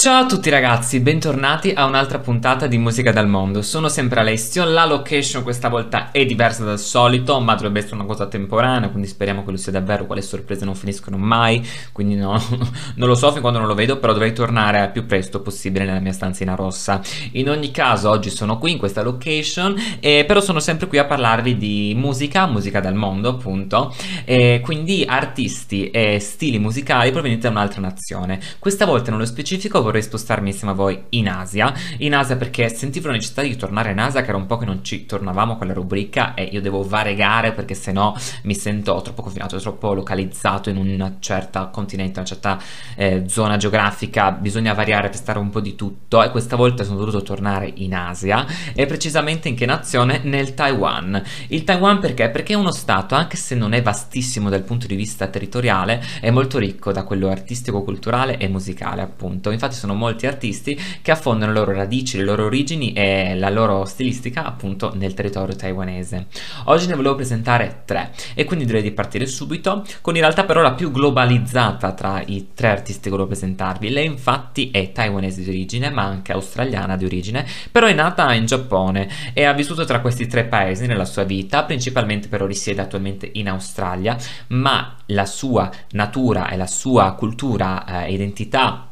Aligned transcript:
Ciao 0.00 0.22
a 0.22 0.26
tutti 0.26 0.48
ragazzi, 0.48 0.98
bentornati 1.00 1.72
a 1.72 1.84
un'altra 1.84 2.20
puntata 2.20 2.66
di 2.66 2.78
Musica 2.78 3.12
dal 3.12 3.28
Mondo. 3.28 3.60
Sono 3.60 3.90
sempre 3.90 4.20
Alessio, 4.20 4.64
la 4.64 4.86
location 4.86 5.42
questa 5.42 5.68
volta 5.68 6.10
è 6.10 6.24
diversa 6.24 6.64
dal 6.64 6.78
solito, 6.78 7.38
ma 7.38 7.52
dovrebbe 7.52 7.80
essere 7.80 7.96
una 7.96 8.06
cosa 8.06 8.26
temporanea, 8.26 8.88
quindi 8.88 9.06
speriamo 9.06 9.44
che 9.44 9.50
lo 9.50 9.58
sia 9.58 9.72
davvero, 9.72 10.06
quale 10.06 10.22
sorprese 10.22 10.64
non 10.64 10.74
finiscono 10.74 11.18
mai, 11.18 11.62
quindi 11.92 12.14
no, 12.14 12.32
non 12.96 13.08
lo 13.08 13.14
so 13.14 13.30
fin 13.30 13.42
quando 13.42 13.58
non 13.58 13.68
lo 13.68 13.74
vedo, 13.74 13.98
però 13.98 14.14
dovrei 14.14 14.32
tornare 14.32 14.88
più 14.88 15.04
presto 15.04 15.42
possibile 15.42 15.84
nella 15.84 16.00
mia 16.00 16.14
stanzina 16.14 16.54
rossa. 16.54 17.02
In 17.32 17.50
ogni 17.50 17.70
caso 17.70 18.08
oggi 18.08 18.30
sono 18.30 18.56
qui 18.56 18.72
in 18.72 18.78
questa 18.78 19.02
location, 19.02 19.76
eh, 20.00 20.24
però 20.26 20.40
sono 20.40 20.60
sempre 20.60 20.86
qui 20.86 20.96
a 20.96 21.04
parlarvi 21.04 21.58
di 21.58 21.92
musica, 21.94 22.46
musica 22.46 22.80
dal 22.80 22.94
mondo 22.94 23.28
appunto, 23.28 23.94
eh, 24.24 24.62
quindi 24.64 25.04
artisti 25.06 25.90
e 25.90 26.18
stili 26.20 26.58
musicali 26.58 27.10
provenienti 27.10 27.44
da 27.44 27.50
un'altra 27.50 27.82
nazione. 27.82 28.40
Questa 28.58 28.86
volta 28.86 29.10
nello 29.10 29.26
specifico 29.26 29.88
vorrei 29.90 30.02
spostarmi 30.02 30.50
insieme 30.50 30.72
a 30.72 30.76
voi 30.76 31.02
in 31.10 31.28
Asia. 31.28 31.74
In 31.98 32.14
Asia 32.14 32.36
perché 32.36 32.68
sentivo 32.68 33.08
la 33.08 33.14
necessità 33.14 33.42
di 33.42 33.56
tornare 33.56 33.90
in 33.90 33.98
Asia, 33.98 34.22
che 34.22 34.28
era 34.28 34.36
un 34.36 34.46
po' 34.46 34.56
che 34.56 34.64
non 34.64 34.84
ci 34.84 35.04
tornavamo 35.04 35.56
con 35.56 35.66
la 35.66 35.72
rubrica 35.72 36.34
e 36.34 36.44
io 36.44 36.60
devo 36.60 36.82
variegare 36.84 37.52
perché 37.52 37.74
sennò 37.74 38.14
mi 38.44 38.54
sento 38.54 39.00
troppo 39.02 39.22
confinato, 39.22 39.58
troppo 39.58 39.92
localizzato 39.92 40.70
in 40.70 40.76
una 40.76 41.16
certa 41.18 41.66
continente, 41.66 42.20
una 42.20 42.28
certa 42.28 42.58
eh, 42.94 43.24
zona 43.26 43.56
geografica. 43.56 44.30
Bisogna 44.30 44.72
variare, 44.72 45.10
testare 45.10 45.38
un 45.38 45.50
po' 45.50 45.60
di 45.60 45.74
tutto 45.74 46.22
e 46.22 46.30
questa 46.30 46.56
volta 46.56 46.84
sono 46.84 46.98
dovuto 46.98 47.22
tornare 47.22 47.70
in 47.76 47.94
Asia 47.94 48.46
e 48.74 48.86
precisamente 48.86 49.48
in 49.48 49.56
che 49.56 49.66
nazione? 49.66 50.20
Nel 50.22 50.54
Taiwan. 50.54 51.20
Il 51.48 51.64
Taiwan 51.64 51.98
perché? 51.98 52.30
Perché 52.30 52.52
è 52.52 52.56
uno 52.56 52.70
stato, 52.70 53.14
anche 53.16 53.36
se 53.36 53.54
non 53.56 53.72
è 53.72 53.82
vastissimo 53.82 54.48
dal 54.48 54.62
punto 54.62 54.86
di 54.86 54.94
vista 54.94 55.26
territoriale, 55.26 56.02
è 56.20 56.30
molto 56.30 56.58
ricco 56.58 56.92
da 56.92 57.02
quello 57.02 57.28
artistico, 57.28 57.82
culturale 57.82 58.38
e 58.38 58.48
musicale 58.48 59.02
appunto. 59.02 59.50
Infatti 59.50 59.74
sono 59.80 59.94
molti 59.94 60.26
artisti 60.26 60.78
che 61.00 61.10
affondano 61.10 61.52
le 61.52 61.58
loro 61.58 61.72
radici, 61.72 62.18
le 62.18 62.24
loro 62.24 62.44
origini 62.44 62.92
e 62.92 63.34
la 63.34 63.48
loro 63.48 63.86
stilistica 63.86 64.44
appunto 64.44 64.92
nel 64.94 65.14
territorio 65.14 65.56
taiwanese. 65.56 66.26
Oggi 66.64 66.86
ne 66.86 66.94
volevo 66.94 67.14
presentare 67.14 67.82
tre 67.86 68.12
e 68.34 68.44
quindi 68.44 68.66
direi 68.66 68.82
di 68.82 68.92
partire 68.92 69.26
subito 69.26 69.84
con 70.02 70.14
in 70.14 70.20
realtà 70.20 70.44
però 70.44 70.60
la 70.60 70.72
più 70.72 70.90
globalizzata 70.90 71.92
tra 71.92 72.22
i 72.26 72.48
tre 72.54 72.68
artisti 72.68 73.04
che 73.04 73.10
volevo 73.10 73.28
presentarvi. 73.28 73.88
Lei 73.90 74.06
infatti 74.06 74.70
è 74.70 74.92
taiwanese 74.92 75.42
di 75.42 75.48
origine 75.48 75.88
ma 75.90 76.02
anche 76.02 76.32
australiana 76.32 76.96
di 76.96 77.06
origine, 77.06 77.46
però 77.72 77.86
è 77.86 77.94
nata 77.94 78.32
in 78.34 78.44
Giappone 78.44 79.08
e 79.32 79.44
ha 79.44 79.52
vissuto 79.52 79.84
tra 79.84 80.00
questi 80.00 80.26
tre 80.26 80.44
paesi 80.44 80.86
nella 80.86 81.06
sua 81.06 81.24
vita, 81.24 81.64
principalmente 81.64 82.28
però 82.28 82.44
risiede 82.44 82.82
attualmente 82.82 83.30
in 83.34 83.48
Australia, 83.48 84.16
ma 84.48 84.96
la 85.06 85.26
sua 85.26 85.70
natura 85.92 86.50
e 86.50 86.56
la 86.56 86.66
sua 86.66 87.14
cultura 87.14 87.84
e 87.84 88.04
eh, 88.04 88.12
identità 88.12 88.89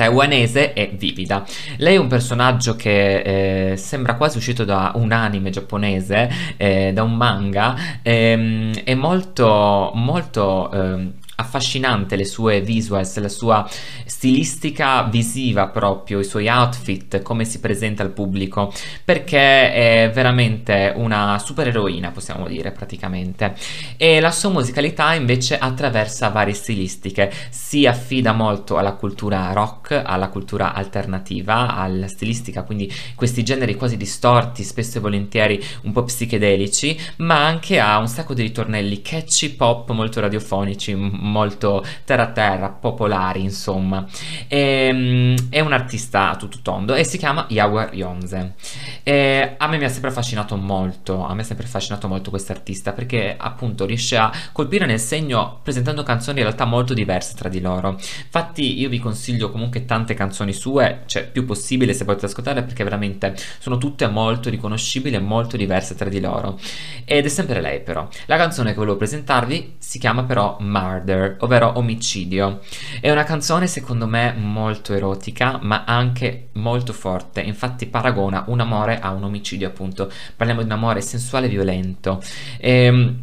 taiwanese 0.00 0.72
è 0.72 0.90
vivida. 0.94 1.44
Lei 1.76 1.96
è 1.96 1.98
un 1.98 2.08
personaggio 2.08 2.74
che 2.74 3.72
eh, 3.72 3.76
sembra 3.76 4.14
quasi 4.14 4.38
uscito 4.38 4.64
da 4.64 4.92
un 4.94 5.12
anime 5.12 5.50
giapponese, 5.50 6.30
eh, 6.56 6.92
da 6.94 7.02
un 7.02 7.16
manga, 7.16 7.76
ehm, 8.00 8.82
è 8.82 8.94
molto, 8.94 9.92
molto 9.94 10.70
eh, 10.72 11.12
affascinante 11.40 12.16
le 12.16 12.24
sue 12.24 12.60
visuals, 12.60 13.18
la 13.18 13.28
sua 13.28 13.68
stilistica 14.04 15.02
visiva 15.04 15.68
proprio, 15.68 16.20
i 16.20 16.24
suoi 16.24 16.48
outfit, 16.48 17.22
come 17.22 17.44
si 17.44 17.60
presenta 17.60 18.02
al 18.02 18.10
pubblico, 18.10 18.72
perché 19.04 19.72
è 19.72 20.10
veramente 20.12 20.92
una 20.96 21.38
supereroina, 21.38 22.10
possiamo 22.10 22.46
dire 22.46 22.70
praticamente. 22.70 23.54
E 23.96 24.20
la 24.20 24.30
sua 24.30 24.50
musicalità 24.50 25.14
invece 25.14 25.58
attraversa 25.58 26.28
varie 26.28 26.54
stilistiche, 26.54 27.32
si 27.50 27.86
affida 27.86 28.32
molto 28.32 28.76
alla 28.76 28.92
cultura 28.92 29.52
rock, 29.52 30.00
alla 30.04 30.28
cultura 30.28 30.74
alternativa, 30.74 31.74
alla 31.74 32.08
stilistica, 32.08 32.62
quindi 32.62 32.92
questi 33.14 33.42
generi 33.42 33.74
quasi 33.74 33.96
distorti, 33.96 34.62
spesso 34.62 34.98
e 34.98 35.00
volentieri 35.00 35.62
un 35.82 35.92
po' 35.92 36.04
psichedelici, 36.04 36.98
ma 37.18 37.44
anche 37.44 37.78
a 37.80 37.98
un 37.98 38.08
sacco 38.08 38.34
di 38.34 38.42
ritornelli 38.42 39.02
catchy 39.02 39.50
pop 39.50 39.90
molto 39.90 40.20
radiofonici, 40.20 40.94
molto 41.30 41.84
terra 42.04 42.28
terra, 42.28 42.68
popolari 42.68 43.42
insomma. 43.42 44.06
E, 44.48 44.58
ehm, 44.58 45.48
è 45.50 45.60
un 45.60 45.72
artista 45.72 46.30
a 46.30 46.36
tutto 46.36 46.58
tondo 46.62 46.94
e 46.94 47.04
si 47.04 47.18
chiama 47.18 47.46
Yawar 47.48 47.94
Yonze. 47.94 48.54
E 49.02 49.54
a 49.56 49.68
me 49.68 49.78
mi 49.78 49.84
ha 49.84 49.88
sempre 49.88 50.10
affascinato 50.10 50.56
molto, 50.56 51.24
a 51.24 51.34
me 51.34 51.42
ha 51.42 51.44
sempre 51.44 51.66
affascinato 51.66 52.08
molto 52.08 52.30
questo 52.30 52.52
artista 52.52 52.92
perché 52.92 53.34
appunto 53.38 53.86
riesce 53.86 54.16
a 54.16 54.32
colpire 54.52 54.86
nel 54.86 55.00
segno 55.00 55.60
presentando 55.62 56.02
canzoni 56.02 56.38
in 56.38 56.44
realtà 56.44 56.64
molto 56.64 56.94
diverse 56.94 57.34
tra 57.34 57.48
di 57.48 57.60
loro. 57.60 57.90
Infatti 57.90 58.78
io 58.78 58.88
vi 58.88 58.98
consiglio 58.98 59.50
comunque 59.50 59.84
tante 59.84 60.14
canzoni 60.14 60.52
sue, 60.52 61.02
cioè 61.06 61.26
più 61.26 61.44
possibile 61.44 61.94
se 61.94 62.04
potete 62.04 62.26
ascoltare 62.26 62.62
perché 62.62 62.84
veramente 62.84 63.34
sono 63.58 63.78
tutte 63.78 64.06
molto 64.08 64.50
riconoscibili 64.50 65.16
e 65.16 65.20
molto 65.20 65.56
diverse 65.56 65.94
tra 65.94 66.08
di 66.08 66.20
loro. 66.20 66.58
Ed 67.04 67.24
è 67.24 67.28
sempre 67.28 67.60
lei 67.60 67.80
però. 67.80 68.08
La 68.26 68.36
canzone 68.36 68.70
che 68.70 68.76
volevo 68.76 68.96
presentarvi 68.96 69.76
si 69.78 69.98
chiama 69.98 70.24
però 70.24 70.56
Murder 70.60 71.19
ovvero 71.40 71.76
Omicidio. 71.76 72.60
È 73.00 73.10
una 73.10 73.24
canzone 73.24 73.66
secondo 73.66 74.06
me 74.06 74.32
molto 74.32 74.94
erotica, 74.94 75.58
ma 75.62 75.84
anche 75.84 76.48
molto 76.52 76.92
forte. 76.92 77.40
Infatti 77.40 77.86
paragona 77.86 78.44
un 78.48 78.60
amore 78.60 78.98
a 79.00 79.10
un 79.10 79.24
omicidio, 79.24 79.68
appunto. 79.68 80.10
Parliamo 80.36 80.60
di 80.60 80.66
un 80.66 80.72
amore 80.72 81.00
sensuale 81.00 81.46
e 81.46 81.50
violento. 81.50 82.22
E, 82.58 82.70
ehm, 82.84 83.16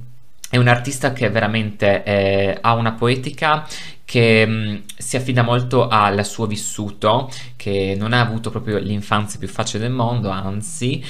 è 0.49 0.55
un 0.57 0.67
artista 0.69 1.11
che 1.11 1.29
veramente 1.29 2.03
eh, 2.03 2.57
ha 2.61 2.73
una 2.73 2.93
poetica 2.93 3.67
che 4.05 4.45
mh, 4.45 4.51
mm, 4.51 4.75
si 4.97 5.17
affida 5.17 5.41
molto 5.41 5.89
al 5.89 6.25
suo 6.25 6.45
vissuto, 6.45 7.29
che 7.57 7.93
non 7.97 8.13
ha 8.13 8.21
avuto 8.21 8.49
proprio 8.49 8.77
l'infanzia 8.77 9.37
più 9.37 9.49
facile 9.49 9.83
del 9.83 9.91
mondo, 9.91 10.29
anzi, 10.29 11.03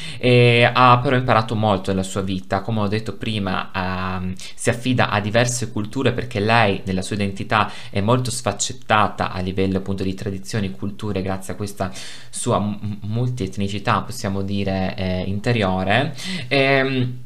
ha 0.73 0.99
però 1.03 1.15
imparato 1.15 1.55
molto 1.55 1.91
nella 1.91 2.01
sua 2.01 2.21
vita. 2.21 2.61
Come 2.61 2.79
ho 2.79 2.87
detto 2.87 3.13
prima, 3.15 3.69
uh, 4.17 4.33
si 4.35 4.69
affida 4.69 5.09
a 5.09 5.19
diverse 5.19 5.71
culture 5.71 6.11
perché 6.11 6.39
lei, 6.39 6.81
nella 6.85 7.01
sua 7.01 7.15
identità, 7.15 7.71
è 7.89 8.01
molto 8.01 8.31
sfaccettata 8.31 9.31
a 9.31 9.39
livello 9.39 9.77
appunto 9.77 10.03
di 10.03 10.13
tradizioni, 10.13 10.71
culture, 10.71 11.21
grazie 11.21 11.53
a 11.53 11.55
questa 11.55 11.91
sua 12.29 12.59
multietnicità, 13.01 14.01
possiamo 14.01 14.41
dire, 14.41 14.95
eh, 14.95 15.23
interiore. 15.27 16.15
E, 16.47 16.57
ehm, 16.57 17.17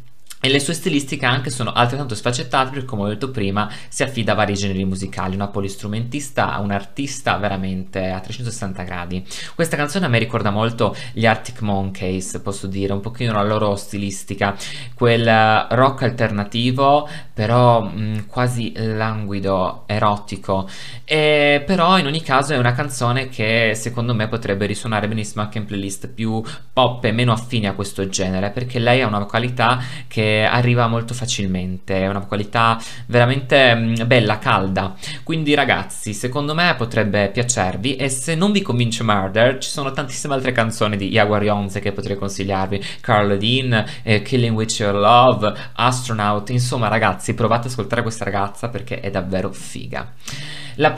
e 0.43 0.49
le 0.49 0.59
sue 0.59 0.73
stilistiche 0.73 1.25
anche 1.25 1.51
sono 1.51 1.71
altrettanto 1.71 2.15
sfaccettate 2.15 2.71
perché 2.71 2.85
come 2.85 3.03
ho 3.03 3.07
detto 3.07 3.29
prima 3.29 3.71
si 3.87 4.01
affida 4.01 4.31
a 4.31 4.35
vari 4.35 4.55
generi 4.55 4.83
musicali, 4.83 5.35
una 5.35 5.49
polistrumentista, 5.49 6.57
un 6.57 6.71
artista 6.71 7.37
veramente 7.37 8.09
a 8.09 8.19
360 8.19 8.83
gradi. 8.83 9.25
Questa 9.53 9.77
canzone 9.77 10.07
a 10.07 10.09
me 10.09 10.17
ricorda 10.17 10.49
molto 10.49 10.95
gli 11.13 11.27
Arctic 11.27 11.61
Monkeys, 11.61 12.41
posso 12.43 12.65
dire, 12.65 12.91
un 12.91 13.01
pochino 13.01 13.33
la 13.33 13.43
loro 13.43 13.75
stilistica, 13.75 14.55
quel 14.95 15.67
rock 15.69 16.01
alternativo 16.01 17.07
però 17.33 17.81
mh, 17.81 18.01
mm, 18.01 18.17
quasi 18.25 18.71
languido, 18.75 19.83
erotico, 19.85 20.67
e 21.05 21.63
però 21.65 21.99
in 21.99 22.07
ogni 22.07 22.21
caso 22.21 22.53
è 22.53 22.57
una 22.57 22.73
canzone 22.73 23.29
che 23.29 23.73
secondo 23.75 24.15
me 24.15 24.27
potrebbe 24.27 24.65
risuonare 24.65 25.07
benissimo 25.07 25.43
anche 25.43 25.59
in 25.59 25.65
playlist 25.65 26.07
più 26.07 26.41
pop 26.73 27.03
e 27.03 27.11
meno 27.11 27.31
affini 27.31 27.67
a 27.67 27.73
questo 27.73 28.07
genere 28.09 28.49
perché 28.49 28.79
lei 28.79 29.01
ha 29.01 29.07
una 29.07 29.19
vocalità 29.19 29.79
che 30.07 30.30
arriva 30.39 30.87
molto 30.87 31.13
facilmente, 31.13 32.01
è 32.01 32.07
una 32.07 32.25
qualità 32.25 32.81
veramente 33.07 33.75
mm, 33.75 33.93
bella, 34.05 34.39
calda. 34.39 34.95
Quindi 35.23 35.53
ragazzi, 35.53 36.13
secondo 36.13 36.53
me 36.53 36.73
potrebbe 36.77 37.29
piacervi 37.29 37.95
e 37.95 38.09
se 38.09 38.35
non 38.35 38.51
vi 38.51 38.61
convince 38.61 39.03
Murder, 39.03 39.57
ci 39.57 39.69
sono 39.69 39.91
tantissime 39.91 40.33
altre 40.33 40.51
canzoni 40.51 40.97
di 40.97 41.09
Jaguar 41.09 41.43
Yonze 41.43 41.79
che 41.79 41.91
potrei 41.91 42.17
consigliarvi, 42.17 42.83
Carl 43.01 43.37
Dean, 43.37 43.85
eh, 44.03 44.21
Killing 44.21 44.55
With 44.55 44.77
Your 44.79 44.95
Love, 44.95 45.53
Astronaut, 45.73 46.49
insomma 46.49 46.87
ragazzi, 46.87 47.33
provate 47.33 47.67
ad 47.67 47.71
ascoltare 47.71 48.01
questa 48.01 48.25
ragazza 48.25 48.69
perché 48.69 48.99
è 48.99 49.09
davvero 49.09 49.51
figa. 49.51 50.11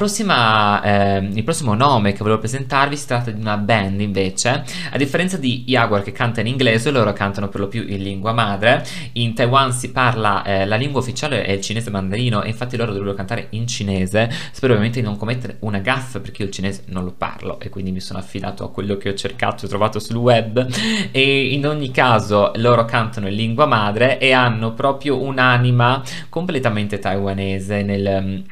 Prossima, 0.03 0.81
eh, 0.81 1.17
il 1.19 1.43
prossimo 1.43 1.73
nome 1.73 2.11
che 2.11 2.19
volevo 2.19 2.39
presentarvi 2.39 2.97
si 2.97 3.07
tratta 3.07 3.31
di 3.31 3.39
una 3.39 3.57
band 3.57 4.01
invece, 4.01 4.63
a 4.91 4.97
differenza 4.97 5.37
di 5.37 5.63
Jaguar 5.65 6.03
che 6.03 6.11
canta 6.11 6.41
in 6.41 6.47
inglese, 6.47 6.91
loro 6.91 7.13
cantano 7.13 7.47
per 7.47 7.61
lo 7.61 7.67
più 7.67 7.85
in 7.87 8.01
lingua 8.03 8.33
madre, 8.33 8.85
in 9.13 9.33
Taiwan 9.33 9.71
si 9.71 9.91
parla, 9.91 10.43
eh, 10.43 10.65
la 10.65 10.75
lingua 10.75 10.99
ufficiale 10.99 11.43
è 11.45 11.51
il 11.51 11.61
cinese 11.61 11.89
mandarino 11.89 12.43
e 12.43 12.49
infatti 12.49 12.75
loro 12.75 12.91
dovrebbero 12.91 13.15
cantare 13.15 13.47
in 13.51 13.65
cinese, 13.67 14.29
spero 14.51 14.73
ovviamente 14.73 14.99
di 14.99 15.05
non 15.05 15.17
commettere 15.17 15.57
una 15.59 15.79
gaffa 15.79 16.19
perché 16.19 16.41
io 16.41 16.47
il 16.49 16.53
cinese 16.53 16.83
non 16.87 17.03
lo 17.03 17.13
parlo 17.17 17.59
e 17.59 17.69
quindi 17.69 17.91
mi 17.91 18.01
sono 18.01 18.19
affidato 18.19 18.63
a 18.63 18.71
quello 18.71 18.97
che 18.97 19.09
ho 19.09 19.13
cercato 19.13 19.65
e 19.65 19.69
trovato 19.69 19.99
sul 19.99 20.17
web. 20.17 20.67
E 21.11 21.53
in 21.53 21.65
ogni 21.65 21.91
caso 21.91 22.51
loro 22.55 22.85
cantano 22.85 23.27
in 23.27 23.35
lingua 23.35 23.65
madre 23.65 24.19
e 24.19 24.31
hanno 24.31 24.73
proprio 24.73 25.21
un'anima 25.21 26.01
completamente 26.29 26.99
taiwanese 26.99 27.83
nel 27.83 28.43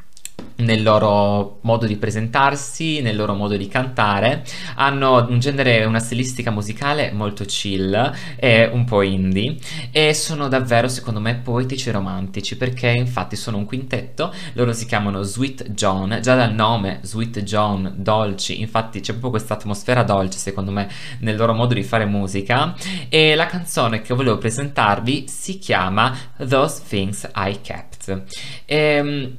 nel 0.62 0.84
loro 0.84 1.60
modo 1.62 1.86
di 1.86 1.98
presentarsi, 1.98 3.02
nel 3.02 3.16
loro 3.16 3.34
modo 3.34 3.58
di 3.58 3.68
cantare, 3.68 4.44
hanno 4.76 5.26
un 5.28 5.40
genere, 5.40 5.84
una 5.86 6.00
stilistica 6.00 6.52
musicale 6.52 7.12
molto 7.12 7.44
chill 7.44 8.14
e 8.38 8.70
un 8.72 8.86
po' 8.86 9.02
indie. 9.02 9.58
E 9.92 10.14
sono 10.14 10.48
davvero 10.48 10.88
secondo 10.88 11.20
me 11.20 11.36
poetici 11.36 11.90
e 11.90 11.92
romantici 11.92 12.58
perché 12.58 12.90
infatti 12.90 13.36
sono 13.36 13.58
un 13.58 13.66
quintetto, 13.66 14.34
loro 14.54 14.74
si 14.74 14.86
chiamano 14.86 15.24
Sweet 15.24 15.72
John, 15.72 16.20
già 16.22 16.36
dal 16.36 16.54
nome 16.54 17.00
Sweet 17.02 17.44
John, 17.44 17.94
dolci, 17.98 18.60
infatti 18.60 19.00
c'è 19.00 19.12
proprio 19.12 19.32
questa 19.32 19.56
atmosfera 19.56 20.04
dolce 20.04 20.38
secondo 20.38 20.72
me 20.72 20.90
nel 21.20 21.36
loro 21.36 21.54
modo 21.54 21.74
di 21.74 21.84
fare 21.84 22.06
musica. 22.06 22.76
E 23.10 23.36
la 23.36 23.46
canzone 23.46 24.02
che 24.02 24.14
volevo 24.14 24.38
presentarvi 24.38 25.28
si 25.28 25.58
chiama 25.60 26.16
Those 26.38 26.82
Things 26.88 27.30
I 27.36 27.60
Kept. 27.62 28.24
E, 28.66 28.78
ehm, 28.78 29.36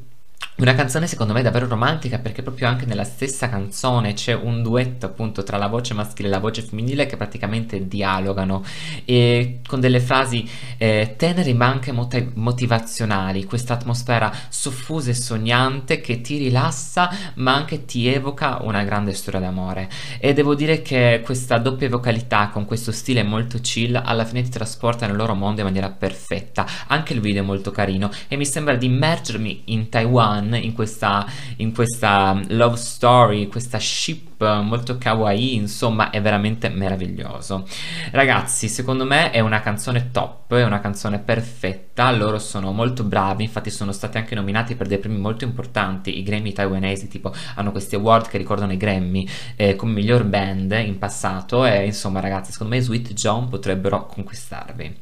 una 0.63 0.75
canzone 0.77 1.09
secondo 1.09 1.33
me 1.33 1.43
davvero 1.43 1.67
romantica 1.67 2.19
perché 2.19 2.41
proprio 2.41 2.69
anche 2.69 2.87
nella 2.87 3.03
stessa 3.03 3.49
canzone 3.49 4.13
c'è 4.13 4.33
un 4.33 4.63
duetto 4.63 5.07
appunto 5.07 5.43
tra 5.43 5.57
la 5.57 5.67
voce 5.67 5.93
maschile 5.93 6.29
e 6.29 6.31
la 6.31 6.39
voce 6.39 6.63
femminile 6.63 7.07
che 7.07 7.17
praticamente 7.17 7.89
dialogano. 7.89 8.63
E 9.05 9.59
con 9.67 9.81
delle 9.81 9.99
frasi 9.99 10.49
eh, 10.79 11.15
tenere 11.17 11.53
ma 11.53 11.67
anche 11.67 11.91
mot- 11.91 12.35
motivazionali, 12.35 13.45
questa 13.45 13.75
atmosfera 13.75 14.33
soffusa 14.49 15.11
e 15.11 15.15
sognante 15.15 16.01
che 16.01 16.21
ti 16.21 16.39
rilassa 16.39 17.11
ma 17.35 17.55
anche 17.55 17.85
ti 17.85 18.07
evoca 18.07 18.59
una 18.63 18.85
grande 18.85 19.15
storia 19.15 19.41
d'amore. 19.41 19.89
E 20.21 20.33
devo 20.33 20.55
dire 20.55 20.81
che 20.81 21.23
questa 21.25 21.59
doppia 21.59 21.89
vocalità 21.89 22.51
con 22.53 22.67
questo 22.67 22.93
stile 22.93 23.25
molto 23.25 23.59
chill 23.59 24.01
alla 24.03 24.25
fine 24.25 24.43
ti 24.43 24.51
trasporta 24.51 25.09
nel 25.09 25.17
loro 25.17 25.35
mondo 25.35 25.61
in 25.61 25.67
maniera 25.67 25.91
perfetta, 25.91 26.65
anche 26.87 27.15
il 27.15 27.21
video 27.21 27.43
è 27.43 27.45
molto 27.45 27.73
carino 27.73 28.11
e 28.29 28.37
mi 28.37 28.47
sembra 28.47 28.77
di 28.77 28.87
immergermi 28.87 29.63
in 29.67 29.89
Taiwan 29.89 30.51
in 30.59 30.73
questa, 30.73 31.27
in 31.57 31.75
questa 31.75 32.41
love 32.49 32.77
story, 32.77 33.49
questa 33.49 33.79
ship 33.79 34.32
molto 34.43 34.99
kawaii, 34.99 35.55
insomma 35.55 36.11
è 36.11 36.21
veramente 36.21 36.69
meraviglioso. 36.69 37.67
Ragazzi, 38.11 38.69
secondo 38.69 39.05
me 39.05 39.31
è 39.31 39.41
una 39.41 39.61
canzone 39.61 40.11
top, 40.11 40.55
è 40.55 40.65
una 40.65 40.81
canzone 40.81 41.19
perfetta, 41.19 42.11
loro 42.11 42.39
sono 42.39 42.73
molto 42.73 43.05
bravi, 43.05 43.45
infatti 43.45 43.71
sono 43.71 43.93
stati 43.93 44.19
anche 44.19 44.35
nominati 44.35 44.75
per 44.75 44.87
dei 44.87 44.99
premi 44.99 45.19
molto 45.19 45.45
importanti, 45.45 46.19
i 46.19 46.23
Grammy 46.23 46.53
taiwanesi 46.53 47.09
tipo 47.09 47.33
hanno 47.55 47.71
questi 47.71 47.95
award 47.95 48.29
che 48.29 48.39
ricordano 48.39 48.73
i 48.73 48.77
Grammy 48.77 49.27
eh, 49.57 49.77
come 49.77 49.93
miglior 49.93 50.25
band 50.25 50.73
in 50.73 50.99
passato 50.99 51.65
e 51.65 51.87
insomma 51.87 52.21
ragazzi, 52.21 52.53
secondo 52.53 52.75
me 52.75 52.81
Sweet 52.81 53.13
John 53.13 53.49
potrebbero 53.49 54.07
conquistarvi. 54.07 54.97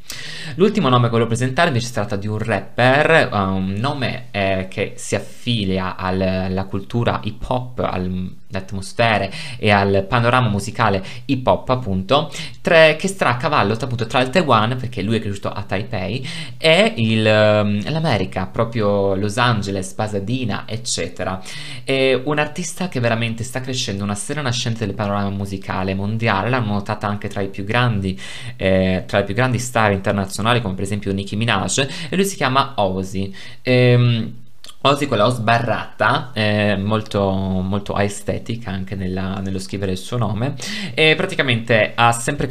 L'ultimo 0.56 0.88
nome 0.88 1.04
che 1.04 1.10
volevo 1.10 1.28
presentarvi 1.28 1.80
si 1.80 1.92
tratta 1.92 2.16
di 2.16 2.26
un 2.26 2.38
rapper, 2.38 3.28
un 3.32 3.74
nome 3.78 4.26
eh, 4.30 4.66
che 4.68 4.94
si 4.96 5.14
affilia 5.14 5.96
alla 5.96 6.64
cultura 6.64 7.20
hip 7.22 7.44
hop, 7.48 7.78
al 7.80 8.38
atmosfere 8.58 9.30
e 9.58 9.70
al 9.70 10.04
panorama 10.08 10.48
musicale 10.48 11.02
hip 11.26 11.46
hop 11.46 11.68
appunto 11.70 12.32
tre, 12.60 12.96
che 12.98 13.08
sta 13.08 13.28
a 13.28 13.36
cavallo 13.36 13.76
appunto 13.80 14.06
tra 14.06 14.20
il 14.20 14.30
Taiwan 14.30 14.76
perché 14.76 15.02
lui 15.02 15.16
è 15.16 15.20
cresciuto 15.20 15.50
a 15.50 15.62
Taipei 15.62 16.26
e 16.58 16.94
il, 16.96 17.26
ehm, 17.26 17.90
l'America 17.90 18.46
proprio 18.46 19.14
Los 19.14 19.36
Angeles, 19.36 19.92
Pasadena 19.92 20.64
eccetera. 20.66 21.40
È 21.84 22.20
un 22.22 22.38
artista 22.38 22.88
che 22.88 23.00
veramente 23.00 23.44
sta 23.44 23.60
crescendo 23.60 24.04
una 24.04 24.14
sera 24.14 24.42
nascente 24.42 24.86
del 24.86 24.94
panorama 24.94 25.30
musicale 25.30 25.94
mondiale 25.94 26.50
l'hanno 26.50 26.72
notata 26.72 27.06
anche 27.06 27.28
tra 27.28 27.40
i 27.40 27.48
più 27.48 27.64
grandi 27.64 28.18
eh, 28.56 29.04
tra 29.06 29.20
i 29.20 29.24
più 29.24 29.34
grandi 29.34 29.58
star 29.58 29.92
internazionali 29.92 30.60
come 30.60 30.74
per 30.74 30.84
esempio 30.84 31.12
Nicki 31.12 31.36
Minaj 31.36 31.78
e 32.08 32.16
lui 32.16 32.24
si 32.24 32.36
chiama 32.36 32.74
Ozzy. 32.76 33.32
Ehm, 33.62 34.34
Ozzy 34.82 35.04
con 35.04 35.18
la 35.18 35.26
O 35.26 35.28
sbarrata, 35.28 36.30
eh, 36.32 36.74
molto, 36.74 37.30
molto 37.30 37.92
aesthetic 37.92 38.66
anche 38.66 38.94
nella, 38.94 39.34
nello 39.34 39.58
scrivere 39.58 39.92
il 39.92 39.98
suo 39.98 40.16
nome, 40.16 40.54
e 40.94 41.14
praticamente 41.16 41.92
sempre 42.12 42.46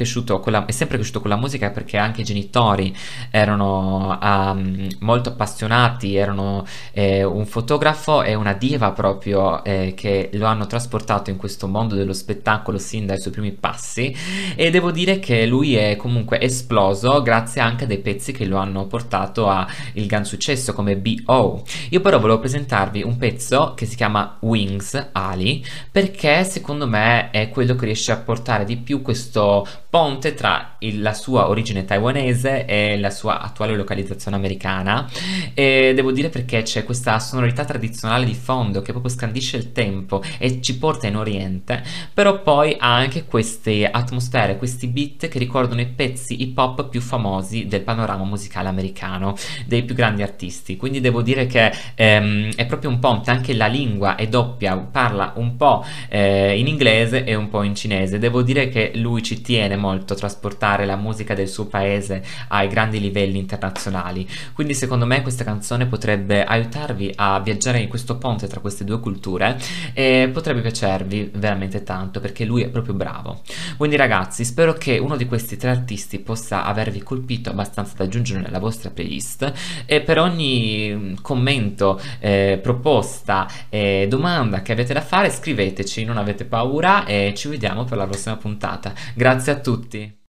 la, 0.53 0.63
è 0.65 0.71
sempre 0.71 0.97
cresciuto 0.97 1.21
con 1.21 1.31
la 1.31 1.37
musica 1.37 1.71
perché 1.71 1.97
anche 1.97 2.21
i 2.21 2.23
genitori 2.23 2.95
erano 3.31 4.15
um, 4.21 4.87
molto 4.99 5.29
appassionati, 5.29 6.17
erano 6.17 6.67
eh, 6.91 7.23
un 7.23 7.47
fotografo 7.47 8.21
e 8.21 8.35
una 8.35 8.53
diva 8.53 8.91
proprio 8.91 9.63
eh, 9.63 9.95
che 9.95 10.29
lo 10.33 10.45
hanno 10.45 10.67
trasportato 10.67 11.31
in 11.31 11.37
questo 11.37 11.67
mondo 11.67 11.95
dello 11.95 12.13
spettacolo 12.13 12.77
sin 12.77 13.07
dai 13.07 13.19
suoi 13.19 13.33
primi 13.33 13.53
passi 13.53 14.15
e 14.55 14.69
devo 14.69 14.91
dire 14.91 15.17
che 15.17 15.47
lui 15.47 15.75
è 15.75 15.95
comunque 15.95 16.39
esploso 16.39 17.23
grazie 17.23 17.59
anche 17.61 17.85
a 17.85 17.87
dei 17.87 17.97
pezzi 17.97 18.33
che 18.33 18.45
lo 18.45 18.57
hanno 18.57 18.85
portato 18.85 19.49
a 19.49 19.65
il 19.93 20.05
gran 20.05 20.25
successo 20.25 20.73
come 20.73 20.95
B.O. 20.95 21.63
Io 21.89 22.01
però 22.01 22.17
volevo 22.19 22.39
presentarvi 22.39 23.03
un 23.03 23.17
pezzo 23.17 23.73
che 23.75 23.85
si 23.85 23.95
chiama 23.95 24.37
Wings, 24.41 25.09
Ali, 25.11 25.65
perché 25.91 26.43
secondo 26.43 26.87
me 26.87 27.31
è 27.31 27.49
quello 27.49 27.75
che 27.75 27.85
riesce 27.85 28.11
a 28.11 28.17
portare 28.17 28.65
di 28.65 28.77
più 28.77 29.01
questo 29.01 29.67
ponte 29.89 30.33
tra 30.35 30.75
il, 30.79 31.01
la 31.01 31.13
sua 31.13 31.49
origine 31.49 31.85
taiwanese 31.85 32.65
e 32.65 32.99
la 32.99 33.09
sua 33.09 33.41
attuale 33.41 33.75
localizzazione 33.75 34.37
americana. 34.37 35.09
E 35.53 35.93
devo 35.95 36.11
dire 36.11 36.29
perché 36.29 36.61
c'è 36.61 36.83
questa 36.83 37.19
sonorità 37.19 37.65
tradizionale 37.65 38.25
di 38.25 38.35
fondo 38.35 38.81
che 38.81 38.91
proprio 38.91 39.11
scandisce 39.11 39.57
il 39.57 39.71
tempo 39.71 40.21
e 40.37 40.61
ci 40.61 40.77
porta 40.77 41.07
in 41.07 41.15
oriente, 41.15 41.83
però 42.13 42.41
poi 42.41 42.75
ha 42.77 42.95
anche 42.95 43.25
queste 43.25 43.89
atmosfere, 43.89 44.57
questi 44.57 44.87
beat 44.87 45.27
che 45.27 45.39
ricordano 45.39 45.81
i 45.81 45.87
pezzi 45.87 46.41
hip 46.41 46.57
hop 46.57 46.87
più 46.89 47.01
famosi 47.01 47.65
del 47.65 47.81
panorama 47.81 48.23
musicale 48.23 48.67
americano, 48.67 49.35
dei 49.65 49.83
più 49.83 49.95
grandi 49.95 50.21
artisti, 50.21 50.77
quindi 50.77 51.01
devo 51.01 51.21
dire 51.21 51.45
che 51.45 51.71
eh, 51.95 52.08
ehm, 52.15 52.53
è 52.55 52.65
proprio 52.65 52.89
un 52.89 52.99
ponte, 52.99 53.31
anche 53.31 53.53
la 53.53 53.67
lingua 53.67 54.15
è 54.15 54.27
doppia, 54.27 54.75
parla 54.77 55.33
un 55.35 55.55
po' 55.55 55.85
eh, 56.07 56.57
in 56.57 56.67
inglese 56.67 57.23
e 57.23 57.35
un 57.35 57.49
po' 57.49 57.63
in 57.63 57.75
cinese. 57.75 58.19
Devo 58.19 58.41
dire 58.41 58.69
che 58.69 58.91
lui 58.95 59.21
ci 59.23 59.41
tiene 59.41 59.75
molto 59.75 60.13
a 60.13 60.15
trasportare 60.15 60.85
la 60.85 60.95
musica 60.95 61.33
del 61.33 61.47
suo 61.47 61.65
paese 61.65 62.23
ai 62.49 62.67
grandi 62.67 62.99
livelli 62.99 63.37
internazionali, 63.37 64.27
quindi 64.53 64.73
secondo 64.73 65.05
me 65.05 65.21
questa 65.21 65.43
canzone 65.43 65.85
potrebbe 65.85 66.43
aiutarvi 66.43 67.13
a 67.15 67.39
viaggiare 67.39 67.79
in 67.79 67.87
questo 67.87 68.17
ponte 68.17 68.47
tra 68.47 68.59
queste 68.59 68.83
due 68.83 68.99
culture 68.99 69.57
e 69.93 70.29
potrebbe 70.31 70.61
piacervi 70.61 71.31
veramente 71.35 71.83
tanto 71.83 72.19
perché 72.19 72.45
lui 72.45 72.63
è 72.63 72.69
proprio 72.69 72.93
bravo. 72.93 73.41
Quindi 73.77 73.95
ragazzi, 73.95 74.43
spero 74.43 74.73
che 74.73 74.97
uno 74.97 75.15
di 75.15 75.25
questi 75.25 75.57
tre 75.57 75.69
artisti 75.69 76.19
possa 76.19 76.63
avervi 76.63 77.01
colpito 77.03 77.49
abbastanza 77.49 77.93
da 77.97 78.03
aggiungere 78.03 78.41
nella 78.41 78.59
vostra 78.59 78.89
playlist 78.89 79.51
e 79.85 80.01
per 80.01 80.19
ogni 80.19 81.15
commento 81.21 81.98
eh, 82.19 82.59
proposta, 82.61 83.47
eh, 83.69 84.05
domanda 84.09 84.61
che 84.61 84.71
avete 84.71 84.93
da 84.93 85.01
fare, 85.01 85.29
scriveteci, 85.29 86.03
non 86.03 86.17
avete 86.17 86.45
paura 86.45 87.05
e 87.05 87.33
ci 87.35 87.47
vediamo 87.47 87.83
per 87.83 87.97
la 87.97 88.05
prossima 88.05 88.37
puntata. 88.37 88.93
Grazie 89.13 89.51
a 89.51 89.55
tutti. 89.59 90.17